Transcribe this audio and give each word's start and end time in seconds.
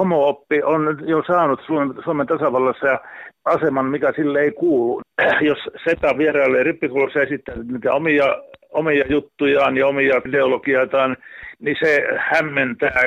homooppi 0.00 0.62
on 0.62 0.98
jo 1.06 1.22
saanut 1.26 1.60
Suomen, 1.66 2.02
Suomen 2.04 2.26
tasavallassa 2.26 2.86
ja 2.86 3.00
aseman, 3.44 3.86
mikä 3.86 4.12
sille 4.16 4.40
ei 4.40 4.52
kuulu. 4.52 5.00
Jos 5.50 5.58
SETA 5.84 6.18
vierailee 6.18 6.62
rippikoulussa 6.62 7.22
esittää 7.22 7.54
niitä 7.72 7.94
omia, 7.94 8.24
omia 8.70 9.04
juttujaan 9.08 9.76
ja 9.76 9.86
omia 9.86 10.20
ideologiataan, 10.28 11.16
niin 11.58 11.76
se 11.80 12.02
hämmentää 12.18 13.00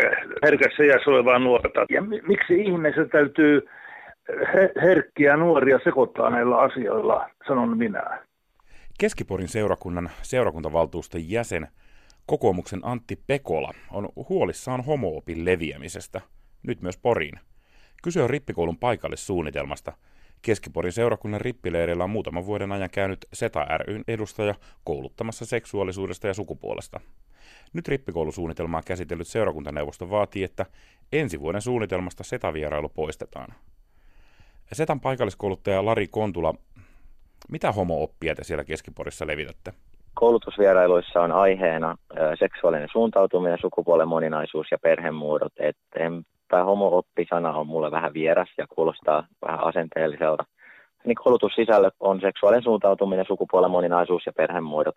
herkässä 0.44 0.84
ja 0.84 1.00
olevaa 1.08 1.40
nuorta. 1.40 1.86
Ja 1.90 2.02
miksi 2.02 2.54
ihmeessä 2.62 3.06
täytyy 3.06 3.68
herkkiä 4.82 5.38
nuoria 5.38 5.80
sekoittaa 5.84 6.30
näillä 6.30 6.58
asioilla, 6.58 7.30
sanon 7.48 7.78
minä. 7.78 8.20
Keskiporin 9.00 9.48
seurakunnan 9.48 10.10
seurakuntavaltuuston 10.22 11.30
jäsen 11.30 11.68
kokoomuksen 12.26 12.80
Antti 12.84 13.20
Pekola 13.28 13.72
on 13.92 14.10
huolissaan 14.30 14.86
homoopin 14.86 15.46
leviämisestä, 15.46 16.22
nyt 16.68 16.82
myös 16.82 16.98
Poriin. 16.98 17.40
Kyse 18.04 18.24
on 18.24 18.30
rippikoulun 18.30 18.78
paikallissuunnitelmasta. 18.78 19.94
Keskiporin 20.42 20.92
seurakunnan 20.92 21.42
rippileirillä 21.42 22.04
on 22.04 22.10
muutaman 22.10 22.46
vuoden 22.46 22.72
ajan 22.72 22.90
käynyt 22.90 23.26
SETA 23.34 23.78
ryn 23.78 24.04
edustaja 24.08 24.56
kouluttamassa 24.84 25.46
seksuaalisuudesta 25.46 26.28
ja 26.28 26.34
sukupuolesta. 26.34 27.00
Nyt 27.74 27.88
rippikoulusuunnitelmaa 27.88 28.82
käsitellyt 28.86 29.28
seurakuntaneuvosto 29.28 30.10
vaatii, 30.10 30.44
että 30.44 30.66
ensi 31.12 31.40
vuoden 31.40 31.62
suunnitelmasta 31.62 32.24
SETA-vierailu 32.24 32.90
poistetaan. 32.90 33.54
Setan 34.74 35.00
paikalliskouluttaja 35.00 35.86
Lari 35.86 36.08
Kontula, 36.08 36.54
mitä 37.52 37.72
homo-oppia 37.72 38.36
te 38.36 38.44
siellä 38.44 38.64
Keskiporissa 38.64 39.28
levitätte? 39.28 39.74
Koulutusvierailuissa 40.14 41.22
on 41.22 41.32
aiheena 41.32 41.98
seksuaalinen 42.40 42.90
suuntautuminen, 42.92 43.58
sukupuolen 43.62 44.08
moninaisuus 44.08 44.68
ja 44.72 44.78
perhemuodot. 44.78 45.54
Tämä 46.54 46.66
homo-oppi-sana 46.66 47.54
on 47.54 47.68
mulle 47.68 47.92
vähän 47.92 48.14
vieras 48.14 48.50
ja 48.58 48.68
kuulostaa 48.68 49.28
vähän 49.46 49.64
asenteelliselta. 49.64 50.44
Niin 51.06 51.16
koulutussisällöt 51.16 51.94
on 52.00 52.22
seksuaalinen 52.22 52.64
suuntautuminen, 52.64 53.26
sukupuolen 53.28 53.72
moninaisuus 53.72 54.26
ja 54.26 54.34
perhemuodot. 54.38 54.96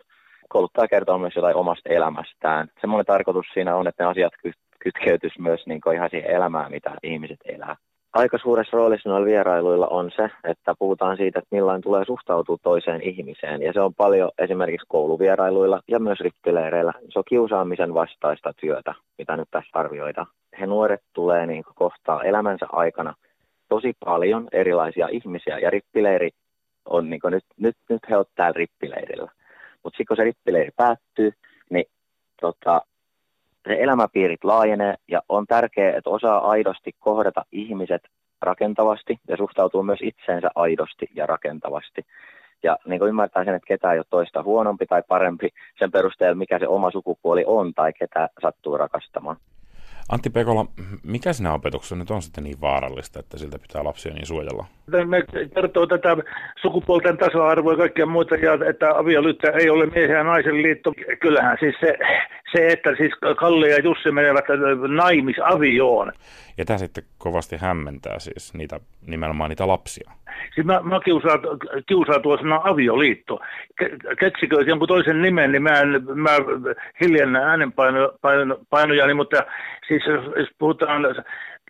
Kouluttaja 0.49 0.87
kertoo 0.87 1.17
myös 1.17 1.35
jotain 1.35 1.55
omasta 1.55 1.89
elämästään. 1.89 2.67
Semmoinen 2.81 3.05
tarkoitus 3.05 3.45
siinä 3.53 3.75
on, 3.75 3.87
että 3.87 4.03
ne 4.03 4.09
asiat 4.09 4.33
kytkeytyisi 4.79 5.41
myös 5.41 5.61
niin 5.65 5.81
ihan 5.95 6.09
siihen 6.09 6.31
elämään, 6.31 6.71
mitä 6.71 6.91
ihmiset 7.03 7.39
elää 7.45 7.75
aika 8.17 8.37
suuressa 8.37 8.77
roolissa 8.77 9.09
noilla 9.09 9.25
vierailuilla 9.25 9.87
on 9.87 10.11
se, 10.15 10.29
että 10.43 10.75
puhutaan 10.79 11.17
siitä, 11.17 11.39
että 11.39 11.55
millainen 11.55 11.81
tulee 11.81 12.05
suhtautua 12.05 12.57
toiseen 12.63 13.01
ihmiseen. 13.01 13.61
Ja 13.61 13.73
se 13.73 13.81
on 13.81 13.93
paljon 13.93 14.31
esimerkiksi 14.37 14.85
kouluvierailuilla 14.89 15.81
ja 15.87 15.99
myös 15.99 16.19
rippileireillä. 16.19 16.93
Se 17.09 17.19
on 17.19 17.23
kiusaamisen 17.29 17.93
vastaista 17.93 18.53
työtä, 18.61 18.93
mitä 19.17 19.37
nyt 19.37 19.47
tässä 19.51 19.69
arvioidaan. 19.73 20.27
He 20.59 20.65
nuoret 20.65 21.01
tulee 21.13 21.45
niin 21.45 21.63
kohtaa 21.75 22.23
elämänsä 22.23 22.65
aikana 22.71 23.13
tosi 23.69 23.93
paljon 24.05 24.47
erilaisia 24.51 25.07
ihmisiä 25.11 25.59
ja 25.59 25.69
rippileiri 25.69 26.29
on 26.85 27.09
niin 27.09 27.21
nyt, 27.29 27.45
nyt, 27.57 27.75
nyt 27.89 28.01
he 28.09 28.17
ovat 28.17 28.29
täällä 28.35 28.57
rippileirillä. 28.57 29.31
Mutta 29.83 29.97
sitten 29.97 30.05
kun 30.07 30.17
se 30.17 30.23
rippileiri 30.23 30.71
päättyy, 30.75 31.31
niin 31.69 31.85
tota, 32.41 32.81
se 33.67 33.77
elämäpiirit 33.79 34.43
laajenee 34.43 34.95
ja 35.07 35.21
on 35.29 35.45
tärkeää, 35.47 35.97
että 35.97 36.09
osaa 36.09 36.49
aidosti 36.49 36.91
kohdata 36.99 37.45
ihmiset 37.51 38.01
rakentavasti 38.41 39.19
ja 39.27 39.37
suhtautuu 39.37 39.83
myös 39.83 39.99
itseensä 40.01 40.49
aidosti 40.55 41.05
ja 41.15 41.25
rakentavasti. 41.25 42.05
Ja 42.63 42.77
niin 42.85 42.99
kuin 42.99 43.09
ymmärtää 43.09 43.45
sen, 43.45 43.55
että 43.55 43.67
ketään 43.67 43.93
ei 43.93 43.99
ole 43.99 44.05
toista 44.09 44.43
huonompi 44.43 44.85
tai 44.85 45.03
parempi 45.07 45.49
sen 45.79 45.91
perusteella, 45.91 46.35
mikä 46.35 46.59
se 46.59 46.67
oma 46.67 46.91
sukupuoli 46.91 47.43
on 47.47 47.73
tai 47.73 47.93
ketä 47.93 48.29
sattuu 48.41 48.77
rakastamaan. 48.77 49.37
Antti 50.09 50.29
Pekola, 50.29 50.65
mikä 51.03 51.33
sinä 51.33 51.53
opetuksessa 51.53 51.95
nyt 51.95 52.11
on 52.11 52.21
sitten 52.21 52.43
niin 52.43 52.61
vaarallista, 52.61 53.19
että 53.19 53.37
siltä 53.37 53.59
pitää 53.59 53.83
lapsia 53.83 54.13
niin 54.13 54.25
suojella? 54.25 54.65
Me 55.05 55.23
kertoo 55.55 55.87
tätä 55.87 56.17
sukupuolten 56.61 57.17
tasa-arvoa 57.17 57.73
ja 57.73 57.77
kaikkea 57.77 58.05
muuta, 58.05 58.35
ja 58.35 58.53
että 58.69 58.89
avioliitto 58.89 59.47
ei 59.51 59.69
ole 59.69 59.85
miehen 59.85 60.17
ja 60.17 60.23
naisen 60.23 60.63
liitto. 60.63 60.93
Kyllähän 61.19 61.57
siis 61.59 61.75
se, 61.79 61.97
se 62.51 62.71
että 62.71 62.95
siis 62.97 63.13
Kalle 63.37 63.69
ja 63.69 63.79
Jussi 63.79 64.11
menevät 64.11 64.45
naimisavioon. 64.87 66.11
Ja 66.57 66.65
tämä 66.65 66.77
sitten 66.77 67.03
kovasti 67.17 67.57
hämmentää 67.57 68.19
siis 68.19 68.53
niitä, 68.53 68.79
nimenomaan 69.07 69.49
niitä 69.49 69.67
lapsia. 69.67 70.11
Siis 70.55 70.67
mä, 70.67 70.79
mä 70.83 70.99
kiusaan, 71.05 71.39
kiusaan 71.85 72.21
tuo 72.21 72.37
sana 72.37 72.61
avioliitto. 72.63 73.39
Keksikö 74.19 74.55
jonkun 74.61 74.87
toisen 74.87 75.21
nimen, 75.21 75.51
niin 75.51 75.63
mä, 75.63 75.79
en, 75.79 76.03
mä 76.15 76.31
hiljennän 77.01 77.43
äänenpainojani, 77.43 79.13
mutta 79.13 79.43
siis 79.87 80.03
jos 80.35 80.49
puhutaan 80.57 81.03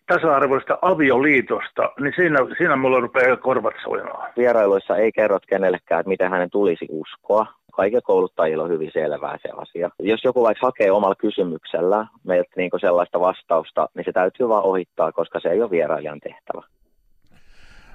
tasa-arvoista 0.07 0.77
avioliitosta, 0.81 1.91
niin 1.99 2.13
siinä, 2.15 2.39
siinä 2.57 2.75
mulla 2.75 2.99
rupeaa 2.99 3.37
korvat 3.37 3.73
soimaan. 3.83 4.31
Vierailuissa 4.37 4.97
ei 4.97 5.11
kerrot 5.11 5.45
kenellekään, 5.45 5.99
että 5.99 6.09
miten 6.09 6.31
hänen 6.31 6.49
tulisi 6.49 6.85
uskoa. 6.89 7.45
Kaikilla 7.73 8.01
kouluttajilla 8.01 8.63
on 8.63 8.69
hyvin 8.69 8.91
selvää 8.93 9.37
se 9.41 9.49
asia. 9.57 9.89
Jos 9.99 10.23
joku 10.23 10.43
vaikka 10.43 10.67
hakee 10.67 10.91
omalla 10.91 11.15
kysymyksellä 11.15 12.07
meiltä 12.23 12.49
niin 12.55 12.71
sellaista 12.81 13.19
vastausta, 13.19 13.89
niin 13.95 14.05
se 14.05 14.11
täytyy 14.11 14.49
vaan 14.49 14.63
ohittaa, 14.63 15.11
koska 15.11 15.39
se 15.39 15.49
ei 15.49 15.61
ole 15.61 15.71
vierailijan 15.71 16.19
tehtävä. 16.19 16.61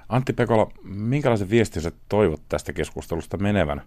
Antti 0.09 0.33
Pekola, 0.33 0.71
minkälaisen 0.83 1.49
viestin 1.49 1.81
sä 1.81 1.91
toivot 2.09 2.41
tästä 2.49 2.73
keskustelusta 2.73 3.37
menevän 3.37 3.81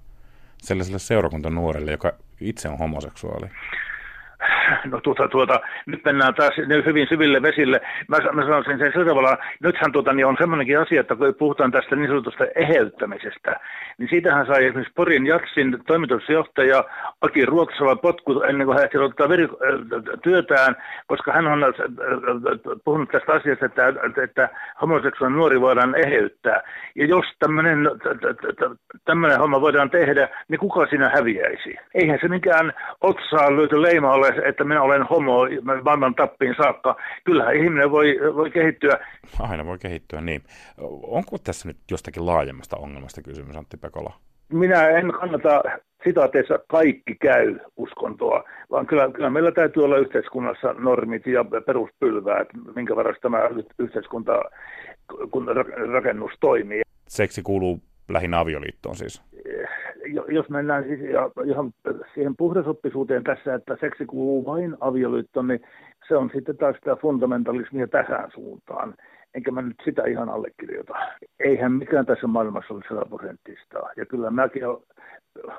sellaiselle 0.63 0.99
seurakuntanuorelle, 0.99 1.91
joka 1.91 2.13
itse 2.41 2.69
on 2.69 2.79
homoseksuaali? 2.79 3.47
no 4.93 5.01
tuota, 5.01 5.29
tuota, 5.29 5.61
nyt 5.87 6.05
mennään 6.05 6.35
taas 6.35 6.53
hyvin 6.87 7.07
syville 7.09 7.43
vesille. 7.43 7.81
Mä, 8.09 8.17
mä 8.33 8.43
sanoisin 8.43 8.79
sen 8.79 8.93
sillä 8.93 9.07
tavalla, 9.07 9.39
nythän 9.63 9.93
tuota, 9.93 10.13
niin 10.13 10.27
on 10.27 10.37
semmoinenkin 10.39 10.79
asia, 10.79 11.01
että 11.01 11.17
kun 11.17 11.35
puhutaan 11.39 11.73
tästä 11.73 11.97
niin 11.97 12.09
sanotusta 12.09 12.45
eheyttämisestä, 12.57 13.61
niin 13.99 14.09
siitähän 14.09 14.47
sai 14.47 14.65
esimerkiksi 14.65 14.95
Porin 14.97 15.27
Jatsin 15.27 15.79
toimitusjohtaja 15.87 16.85
Aki 17.21 17.47
Ruotsala 17.47 17.97
potku 17.97 18.41
ennen 18.41 18.67
kuin 18.67 18.75
hän 18.77 18.85
ehti 18.85 18.99
ottaa 18.99 19.29
veri, 19.29 19.49
työtään, 20.23 20.77
koska 21.07 21.33
hän 21.33 21.47
on 21.47 21.75
puhunut 22.85 23.09
tästä 23.11 23.33
asiasta, 23.33 23.67
että, 23.67 23.93
että 24.23 24.49
homoseksuaalinen 24.83 25.39
nuori 25.39 25.61
voidaan 25.61 25.95
eheyttää. 26.07 26.63
Ja 26.95 27.07
jos 27.07 27.25
tämmöinen, 27.39 27.79
tämmöinen 29.05 29.39
homma 29.39 29.61
voidaan 29.61 29.91
tehdä, 29.91 30.29
niin 30.49 30.59
kuka 30.59 30.87
siinä 30.87 31.11
häviäisi? 31.15 31.77
Eihän 31.95 32.19
se 32.21 32.29
mikään 32.29 32.73
otsaa 33.01 33.57
löyty 33.57 33.83
leima 33.83 34.13
ole, 34.13 34.29
että 34.57 34.65
minä 34.65 34.83
olen 34.83 35.03
homo 35.03 35.41
maailman 35.85 36.15
tappiin 36.15 36.55
saakka. 36.57 36.97
Kyllähän 37.25 37.57
ihminen 37.57 37.91
voi, 37.91 38.19
voi 38.35 38.51
kehittyä. 38.51 38.99
Aina 39.41 39.67
voi 39.67 39.79
kehittyä, 39.79 40.21
niin. 40.21 40.43
Onko 41.03 41.39
tässä 41.45 41.69
nyt 41.69 41.77
jostakin 41.91 42.27
laajemmasta 42.27 42.77
ongelmasta 42.77 43.23
kysymys, 43.23 43.57
Antti 43.57 43.77
Pekola? 43.77 44.13
Minä 44.53 44.89
en 44.89 45.13
kannata 45.21 45.63
sitaateissa 46.05 46.59
kaikki 46.69 47.15
käy 47.15 47.59
uskontoa, 47.77 48.45
vaan 48.71 48.87
kyllä, 48.87 49.11
kyllä 49.13 49.31
meillä 49.31 49.53
täytyy 49.53 49.85
olla 49.85 49.99
yhteiskunnassa 49.99 50.73
normit 50.79 51.27
ja 51.27 51.45
peruspylväät, 51.67 52.49
minkä 52.77 52.97
varassa 52.97 53.23
tämä 53.23 53.39
yhteiskunta 53.79 54.43
kun 55.31 55.47
rakennus 55.93 56.33
toimii. 56.41 56.83
Seksi 57.09 57.43
kuuluu 57.43 57.81
lähinnä 58.09 58.41
avioliittoon 58.41 58.97
siis? 58.97 59.23
jos 60.29 60.49
mennään 60.49 60.85
siis 60.85 61.01
ihan 61.45 61.73
siihen 62.17 62.37
puhdasoppisuuteen 62.37 63.25
tässä, 63.25 63.55
että 63.55 63.77
seksi 63.81 64.07
kuuluu 64.07 64.47
vain 64.47 64.77
avioliittoon, 64.81 65.49
niin 65.49 65.61
se 66.09 66.17
on 66.17 66.31
sitten 66.35 66.57
taas 66.57 66.77
sitä 66.77 66.97
fundamentalismia 66.97 67.87
tähän 67.89 68.31
suuntaan. 68.35 68.95
Enkä 69.35 69.51
mä 69.51 69.63
nyt 69.63 69.77
sitä 69.85 70.03
ihan 70.05 70.29
allekirjoita. 70.29 70.95
Eihän 71.41 71.73
mikään 71.73 72.07
tässä 72.07 72.27
maailmassa 72.27 72.75
ole 72.75 72.83
sataprosenttista. 72.89 73.79
Ja 73.97 74.07
kyllä 74.07 74.31
mäkin 74.31 74.63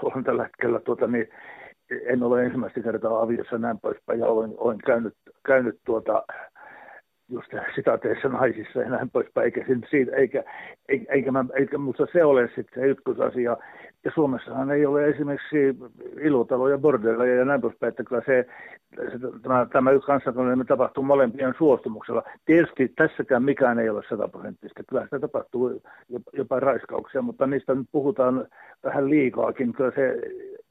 olen 0.03 0.23
tällä 0.23 0.44
hetkellä, 0.44 0.79
tuota, 0.79 1.07
niin 1.07 1.28
en 2.06 2.23
ole 2.23 2.44
ensimmäistä 2.44 2.81
kertaa 2.81 3.22
aviossa 3.22 3.57
näin 3.57 3.79
poispäin, 3.79 4.19
ja 4.19 4.28
olen, 4.28 4.53
olen 4.57 4.78
käynyt, 4.78 5.13
käynyt 5.46 5.79
tuota, 5.85 6.23
just 7.29 7.51
sitaateissa 7.75 8.29
naisissa 8.29 8.79
ja 8.79 8.90
näin 8.90 9.09
poispäin, 9.09 9.46
eikä, 9.46 9.66
siitä, 9.90 10.16
eikä, 10.16 10.43
eikä, 10.90 11.13
eikä, 11.13 11.31
mä, 11.31 11.46
eikä 11.53 11.78
musta 11.78 12.07
se 12.11 12.23
ole 12.23 12.49
sitten 12.55 12.84
se 12.84 12.87
ykkösasia. 12.87 13.57
Ja 14.05 14.11
Suomessahan 14.16 14.72
ei 14.72 14.85
ole 14.85 15.07
esimerkiksi 15.07 15.78
ilotaloja, 16.22 16.78
bordelleja 16.78 17.35
ja 17.35 17.46
näin 17.46 17.61
poispäin, 17.61 17.90
että 17.90 18.03
kyllä 18.03 18.22
se, 18.25 18.46
se 18.96 19.19
tämä, 19.41 19.67
tämä 19.72 19.91
kansakunnan 20.05 20.66
tapahtuu 20.66 21.03
molempien 21.03 21.53
suostumuksella. 21.57 22.23
Tietysti 22.46 22.93
tässäkään 22.96 23.43
mikään 23.43 23.79
ei 23.79 23.90
ole 23.90 24.03
sataprosenttista, 24.09 24.84
kyllä 24.90 25.03
sitä 25.03 25.19
tapahtuu 25.19 25.81
jopa 26.34 26.59
raiskauksia, 26.59 27.22
mutta 27.22 27.47
niistä 27.47 27.75
nyt 27.75 27.87
puhutaan 27.91 28.47
vähän 28.84 29.09
liikaakin, 29.09 29.73
kyllä 29.73 29.91
se 29.96 30.22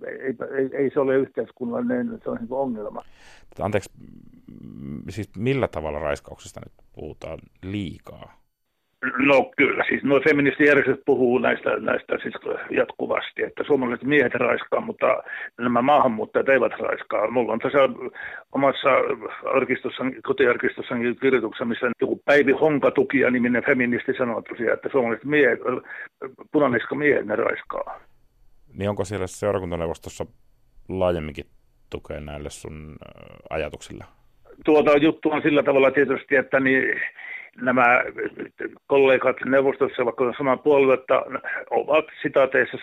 ei, 0.07 0.35
ei, 0.59 0.71
ei 0.73 0.91
se 0.91 1.01
ole 1.01 1.17
yhteiskunnallinen 1.17 2.21
se 2.25 2.31
on 2.31 2.37
niin 2.37 2.49
ongelma. 2.51 3.03
Anteeksi, 3.61 3.91
siis 5.09 5.31
millä 5.37 5.69
tavalla 5.69 5.99
raiskauksesta 5.99 6.61
nyt 6.61 6.73
puhutaan 6.95 7.39
liikaa? 7.63 8.47
No 9.19 9.51
kyllä, 9.57 9.85
siis 9.89 10.03
nuo 10.03 10.21
feministijärjestöt 10.21 11.01
puhuu 11.07 11.39
näistä, 11.39 11.77
näistä 11.77 12.19
siis 12.23 12.35
jatkuvasti, 12.71 13.43
että 13.43 13.65
suomalaiset 13.67 14.07
miehet 14.07 14.35
raiskaa, 14.35 14.81
mutta 14.81 15.23
nämä 15.59 15.83
maahanmuuttajat 15.83 16.49
eivät 16.49 16.73
raiskaa. 16.81 17.31
Mulla 17.31 17.53
on 17.53 17.59
tässä 17.59 17.79
omassa 18.53 18.89
arkistossani, 19.55 20.23
kotiarkistossani 20.23 21.15
kirjoituksessa, 21.15 21.65
missä 21.65 21.91
joku 22.01 22.23
Päivi 22.25 22.53
Honkatukia 22.53 23.31
niminen 23.31 23.65
feministi 23.67 24.13
sanoo 24.19 24.43
tosiaan, 24.43 24.75
että 24.75 24.89
suomalaiset 24.93 25.25
miehet, 25.25 25.61
punaniska 26.53 26.95
miehet 26.95 27.27
ne 27.27 27.37
raiskaa. 27.37 28.01
Niin 28.77 28.91
onko 28.91 29.05
siellä 29.05 29.27
seurakuntaneuvostossa 29.27 30.27
laajemminkin 30.89 31.47
tukea 31.91 32.21
näille 32.21 32.51
sun 32.51 32.97
ajatuksille? 33.51 34.05
Tuota 34.65 34.97
juttu 34.97 35.31
on 35.31 35.43
sillä 35.43 35.63
tavalla 35.63 35.91
tietysti, 35.91 36.37
että 36.37 36.61
niin 36.61 37.01
nämä 37.61 38.03
kollegat 38.87 39.37
neuvostossa, 39.45 40.05
vaikka 40.05 40.25
on 40.25 40.35
samaa 40.39 40.57
puoluetta, 40.57 41.23
ovat 41.71 42.05
sitaateissa 42.23 42.79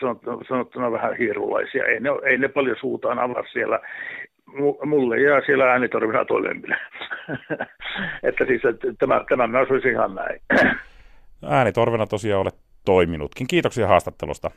sanottuna 0.48 0.92
vähän 0.92 1.18
hiirulaisia. 1.18 1.86
Ei 1.86 2.00
ne, 2.00 2.10
ei 2.26 2.38
ne 2.38 2.48
paljon 2.48 2.78
suutaan 2.80 3.20
avaa 3.20 3.44
siellä. 3.54 3.80
Mulle 4.86 5.22
jää 5.22 5.42
siellä 5.46 5.72
äänitorvina 5.72 6.26
toimenpide. 6.26 6.78
että 8.30 8.46
siis 8.46 8.66
että 8.66 8.88
tämä, 9.00 9.24
tämä 9.30 9.48
mä 9.48 9.60
olisi 9.60 9.88
ihan 9.88 10.16
näin. 10.16 10.40
Äänitorvena 11.46 12.08
tosiaan 12.08 12.42
olet 12.42 12.56
toiminutkin. 12.86 13.48
Kiitoksia 13.48 13.88
haastattelusta. 13.88 14.52